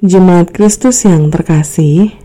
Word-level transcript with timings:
Jemaat 0.00 0.56
Kristus 0.56 1.04
yang 1.04 1.28
terkasih, 1.28 2.16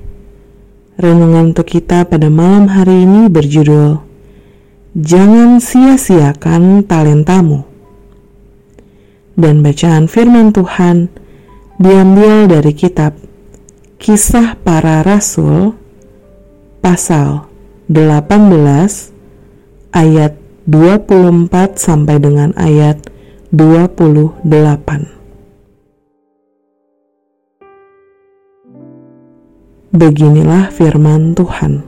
renungan 0.96 1.51
untuk 1.51 1.67
kita 1.67 2.07
pada 2.07 2.31
malam 2.31 2.71
hari 2.71 3.03
ini 3.03 3.28
berjudul 3.28 3.99
Jangan 4.96 5.60
sia-siakan 5.60 6.88
talentamu. 6.88 7.67
Dan 9.35 9.60
bacaan 9.60 10.07
firman 10.07 10.56
Tuhan 10.56 11.11
diambil 11.75 12.47
dari 12.47 12.71
kitab 12.71 13.19
Kisah 13.99 14.55
Para 14.55 15.03
Rasul 15.03 15.76
pasal 16.80 17.44
18 17.91 18.31
ayat 19.91 20.31
24 20.63 21.76
sampai 21.76 22.23
dengan 22.23 22.55
ayat 22.55 23.03
28. 23.51 25.24
Beginilah 29.95 30.76
firman 30.76 31.31
Tuhan. 31.40 31.80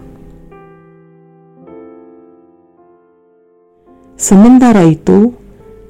Sementara 4.16 4.88
itu, 4.88 5.36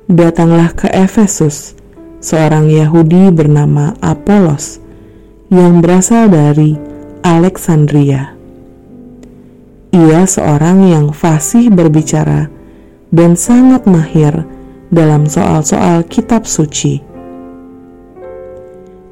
datanglah 0.10 0.74
ke 0.74 0.90
Efesus 0.90 1.78
seorang 2.18 2.74
Yahudi 2.74 3.30
bernama 3.30 3.94
Apolos 4.02 4.82
yang 5.54 5.78
berasal 5.78 6.34
dari 6.34 6.74
Alexandria. 7.22 8.34
Ia 9.94 10.26
seorang 10.26 10.90
yang 10.90 11.14
fasih 11.14 11.70
berbicara 11.70 12.50
dan 13.14 13.38
sangat 13.38 13.86
mahir 13.86 14.42
dalam 14.90 15.30
soal-soal 15.30 16.02
kitab 16.10 16.50
suci. 16.50 17.07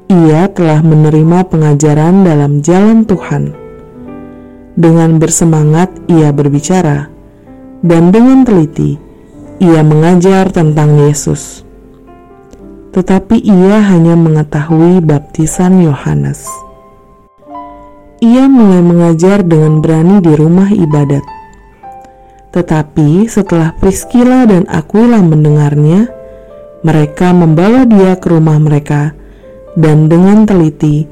Ia 0.06 0.46
telah 0.54 0.80
menerima 0.86 1.50
pengajaran 1.50 2.22
dalam 2.22 2.62
jalan 2.62 3.02
Tuhan. 3.06 3.50
Dengan 4.76 5.18
bersemangat, 5.18 5.90
ia 6.06 6.30
berbicara, 6.30 7.10
dan 7.82 8.14
dengan 8.14 8.46
teliti, 8.46 9.00
ia 9.58 9.82
mengajar 9.82 10.52
tentang 10.52 11.00
Yesus. 11.00 11.64
Tetapi 12.94 13.40
ia 13.42 13.82
hanya 13.82 14.14
mengetahui 14.14 15.02
baptisan 15.02 15.82
Yohanes. 15.82 16.46
Ia 18.22 18.48
mulai 18.48 18.80
mengajar 18.80 19.44
dengan 19.44 19.82
berani 19.84 20.22
di 20.24 20.32
rumah 20.32 20.70
ibadat 20.72 21.36
tetapi 22.56 23.28
setelah 23.28 23.76
Priscilla 23.76 24.48
dan 24.48 24.64
Aquila 24.64 25.20
mendengarnya, 25.20 26.08
mereka 26.80 27.36
membawa 27.36 27.84
dia 27.84 28.16
ke 28.16 28.32
rumah 28.32 28.56
mereka 28.56 29.12
dan 29.76 30.08
dengan 30.08 30.48
teliti 30.48 31.04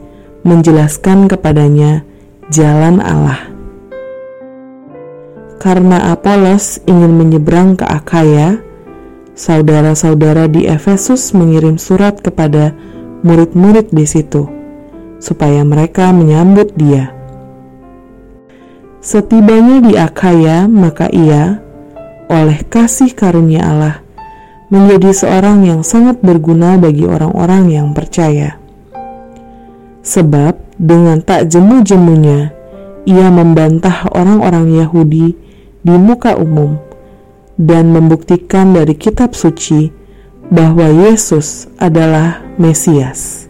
menjelaskan 0.45 1.29
kepadanya 1.29 2.05
jalan 2.49 3.01
Allah. 3.01 3.53
Karena 5.61 6.13
Apolos 6.13 6.77
ingin 6.85 7.17
menyeberang 7.17 7.81
ke 7.81 7.89
Akaya, 7.89 8.61
saudara-saudara 9.33 10.45
di 10.45 10.69
Efesus 10.69 11.33
mengirim 11.33 11.81
surat 11.81 12.21
kepada 12.21 12.77
murid-murid 13.25 13.89
di 13.89 14.05
situ, 14.05 14.45
supaya 15.17 15.65
mereka 15.65 16.13
menyambut 16.13 16.77
dia. 16.77 17.17
Setibanya 19.01 19.81
di 19.81 19.97
Akaya, 19.97 20.69
maka 20.69 21.09
ia, 21.09 21.65
oleh 22.29 22.61
kasih 22.69 23.17
karunia 23.17 23.65
Allah, 23.65 24.04
menjadi 24.73 25.11
seorang 25.13 25.65
yang 25.69 25.81
sangat 25.85 26.21
berguna 26.25 26.77
bagi 26.81 27.05
orang-orang 27.05 27.73
yang 27.73 27.93
percaya. 27.93 28.57
Sebab 30.05 30.77
dengan 30.77 31.25
tak 31.25 31.49
jemu-jemunya, 31.49 32.53
ia 33.05 33.29
membantah 33.29 34.09
orang-orang 34.13 34.73
Yahudi 34.81 35.37
di 35.85 35.95
muka 35.97 36.37
umum 36.37 36.81
dan 37.61 37.93
membuktikan 37.93 38.73
dari 38.73 38.97
kitab 38.97 39.37
suci 39.37 39.93
bahwa 40.49 40.89
Yesus 40.89 41.69
adalah 41.81 42.45
Mesias. 42.61 43.49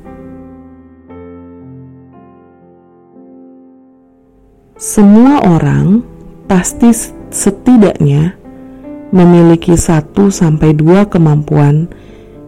Semua 4.74 5.40
orang 5.46 6.04
pasti 6.50 6.92
setidaknya 7.32 8.43
memiliki 9.10 9.74
satu 9.74 10.30
sampai 10.32 10.72
dua 10.72 11.10
kemampuan 11.10 11.90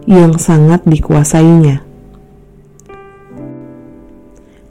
yang 0.07 0.39
sangat 0.39 0.87
dikuasainya. 0.87 1.83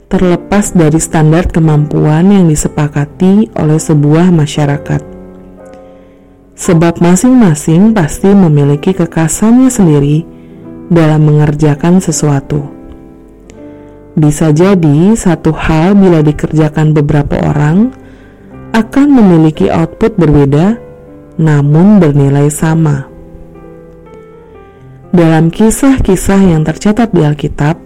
Terlepas 0.07 0.71
dari 0.73 0.97
standar 0.97 1.51
kemampuan 1.51 2.31
yang 2.31 2.49
disepakati 2.49 3.51
oleh 3.59 3.77
sebuah 3.77 4.31
masyarakat. 4.33 5.03
Sebab 6.57 7.03
masing-masing 7.03 7.93
pasti 7.93 8.33
memiliki 8.33 8.95
kekasannya 8.95 9.69
sendiri 9.69 10.25
dalam 10.89 11.27
mengerjakan 11.27 12.01
sesuatu. 12.01 12.65
Bisa 14.17 14.49
jadi 14.49 15.13
satu 15.13 15.53
hal 15.53 15.93
bila 15.93 16.25
dikerjakan 16.25 16.97
beberapa 16.97 17.37
orang 17.45 17.93
akan 18.73 19.07
memiliki 19.13 19.69
output 19.69 20.17
berbeda 20.17 20.86
namun 21.37 22.01
bernilai 22.01 22.49
sama. 22.49 23.05
Dalam 25.13 25.49
kisah-kisah 25.49 26.51
yang 26.51 26.61
tercatat 26.67 27.09
di 27.15 27.23
Alkitab, 27.23 27.79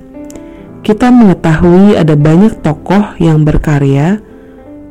kita 0.82 1.14
mengetahui 1.14 1.94
ada 1.94 2.18
banyak 2.18 2.60
tokoh 2.66 3.14
yang 3.22 3.46
berkarya 3.46 4.18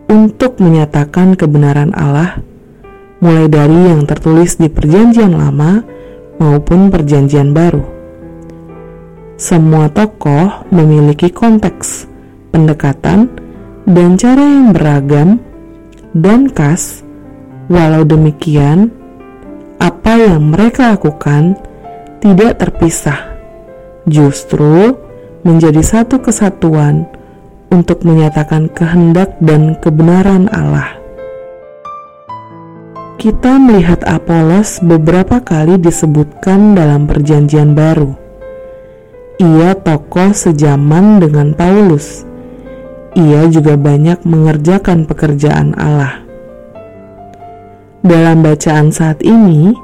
untuk 0.07 0.63
menyatakan 0.63 1.35
kebenaran 1.35 1.91
Allah, 1.93 2.39
mulai 3.19 3.51
dari 3.51 3.91
yang 3.91 4.07
tertulis 4.07 4.57
di 4.57 4.71
Perjanjian 4.71 5.35
Lama 5.35 5.83
maupun 6.39 6.89
Perjanjian 6.89 7.51
Baru. 7.51 7.83
Semua 9.41 9.89
tokoh 9.91 10.69
memiliki 10.71 11.33
konteks, 11.33 12.07
pendekatan, 12.55 13.27
dan 13.89 14.15
cara 14.15 14.45
yang 14.45 14.71
beragam 14.71 15.29
dan 16.15 16.47
khas. 16.53 17.03
Walau 17.71 18.03
demikian, 18.03 18.91
apa 19.79 20.19
yang 20.19 20.51
mereka 20.51 20.99
lakukan 20.99 21.55
tidak 22.19 22.59
terpisah, 22.59 23.31
justru 24.11 24.99
menjadi 25.47 25.79
satu 25.81 26.19
kesatuan 26.19 27.07
untuk 27.71 28.03
menyatakan 28.03 28.67
kehendak 28.75 29.39
dan 29.39 29.79
kebenaran 29.79 30.51
Allah. 30.51 30.99
Kita 33.17 33.57
melihat 33.63 34.03
Apolos 34.03 34.83
beberapa 34.83 35.39
kali 35.39 35.79
disebutkan 35.79 36.75
dalam 36.75 37.07
Perjanjian 37.07 37.79
Baru 37.79 38.21
ia 39.41 39.73
tokoh 39.73 40.37
sejaman 40.37 41.17
dengan 41.17 41.57
Paulus. 41.57 42.29
Ia 43.17 43.49
juga 43.49 43.81
banyak 43.81 44.21
mengerjakan 44.29 45.09
pekerjaan 45.09 45.73
Allah. 45.81 46.30
Dalam 48.01 48.41
bacaan 48.41 48.89
saat 48.89 49.21
ini, 49.21 49.77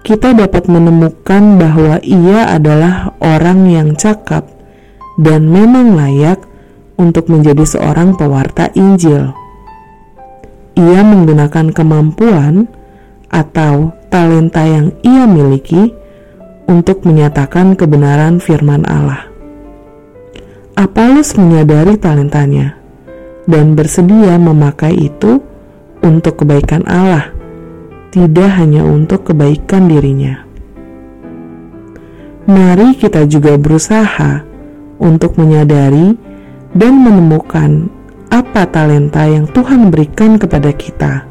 kita 0.00 0.32
dapat 0.32 0.64
menemukan 0.64 1.60
bahwa 1.60 2.00
ia 2.00 2.48
adalah 2.56 3.12
orang 3.20 3.68
yang 3.68 3.88
cakap 4.00 4.48
dan 5.20 5.44
memang 5.44 5.92
layak 5.92 6.40
untuk 6.96 7.28
menjadi 7.28 7.60
seorang 7.68 8.16
pewarta 8.16 8.72
Injil. 8.72 9.36
Ia 10.80 11.00
menggunakan 11.04 11.68
kemampuan 11.76 12.64
atau 13.28 13.92
talenta 14.08 14.64
yang 14.64 14.96
ia 15.04 15.28
miliki 15.28 15.92
untuk 16.64 17.04
menyatakan 17.04 17.76
kebenaran 17.76 18.40
firman 18.40 18.88
Allah. 18.88 19.28
Apolos 20.80 21.36
menyadari 21.36 22.00
talentanya 22.00 22.72
dan 23.44 23.76
bersedia 23.76 24.40
memakai 24.40 24.96
itu 24.96 25.44
untuk 26.00 26.40
kebaikan 26.40 26.88
Allah, 26.88 27.36
tidak 28.10 28.50
hanya 28.58 28.82
untuk 28.86 29.30
kebaikan 29.30 29.86
dirinya. 29.90 30.46
Mari 32.50 32.98
kita 32.98 33.26
juga 33.30 33.54
berusaha 33.54 34.42
untuk 34.98 35.38
menyadari 35.38 36.18
dan 36.74 36.92
menemukan 36.98 37.90
apa 38.30 38.66
talenta 38.66 39.26
yang 39.26 39.46
Tuhan 39.50 39.90
berikan 39.90 40.38
kepada 40.38 40.70
kita. 40.74 41.26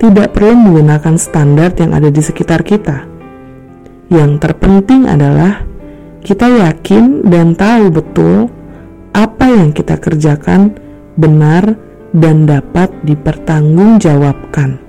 Tidak 0.00 0.28
perlu 0.36 0.56
menggunakan 0.56 1.16
standar 1.16 1.72
yang 1.80 1.96
ada 1.96 2.12
di 2.12 2.20
sekitar 2.20 2.60
kita 2.60 3.14
yang 4.12 4.36
terpenting 4.36 5.08
adalah 5.08 5.64
kita 6.20 6.44
yakin 6.46 7.24
dan 7.24 7.56
tahu 7.56 7.88
betul 7.88 8.52
apa 9.16 9.46
yang 9.48 9.70
kita 9.72 9.96
kerjakan 9.96 10.76
benar 11.16 11.76
dan 12.12 12.44
dapat 12.44 12.92
dipertanggungjawabkan. 13.02 14.83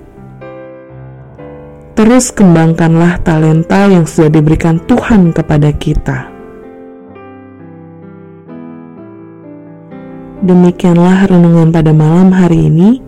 Terus 1.96 2.28
kembangkanlah 2.36 3.24
talenta 3.24 3.88
yang 3.88 4.04
sudah 4.04 4.28
diberikan 4.28 4.84
Tuhan 4.84 5.32
kepada 5.32 5.72
kita. 5.72 6.28
Demikianlah 10.44 11.32
renungan 11.32 11.72
pada 11.72 11.96
malam 11.96 12.36
hari 12.36 12.68
ini. 12.68 13.00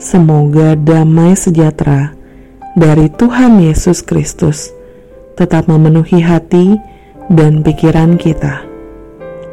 Semoga 0.00 0.80
damai 0.80 1.36
sejahtera 1.36 2.16
dari 2.72 3.12
Tuhan 3.12 3.60
Yesus 3.60 4.00
Kristus 4.00 4.72
tetap 5.36 5.68
memenuhi 5.68 6.24
hati 6.24 6.80
dan 7.28 7.60
pikiran 7.60 8.16
kita. 8.16 8.64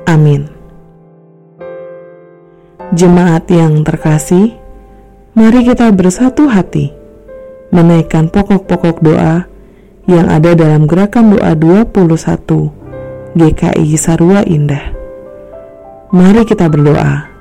Amin. 0.08 0.48
Jemaat 2.96 3.44
yang 3.52 3.84
terkasih, 3.84 4.56
mari 5.36 5.68
kita 5.68 5.92
bersatu 5.92 6.48
hati 6.48 7.07
menaikkan 7.72 8.32
pokok-pokok 8.32 9.04
doa 9.04 9.46
yang 10.08 10.28
ada 10.32 10.56
dalam 10.56 10.88
gerakan 10.88 11.36
doa 11.36 11.52
21 11.54 13.38
GKI 13.38 13.94
Sarua 14.00 14.42
Indah. 14.48 14.96
Mari 16.16 16.48
kita 16.48 16.72
berdoa. 16.72 17.37